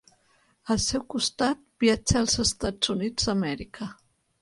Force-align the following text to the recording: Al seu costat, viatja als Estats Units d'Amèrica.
Al 0.75 0.81
seu 0.85 1.03
costat, 1.15 1.61
viatja 1.85 2.19
als 2.23 2.37
Estats 2.47 2.93
Units 2.99 3.33
d'Amèrica. 3.33 3.95